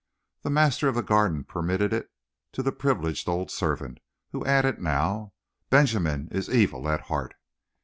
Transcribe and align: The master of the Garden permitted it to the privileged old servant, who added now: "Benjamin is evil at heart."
The 0.41 0.49
master 0.49 0.87
of 0.87 0.95
the 0.95 1.03
Garden 1.03 1.43
permitted 1.43 1.93
it 1.93 2.09
to 2.53 2.63
the 2.63 2.71
privileged 2.71 3.29
old 3.29 3.51
servant, 3.51 3.99
who 4.31 4.43
added 4.43 4.81
now: 4.81 5.33
"Benjamin 5.69 6.27
is 6.31 6.49
evil 6.49 6.89
at 6.89 7.01
heart." 7.01 7.35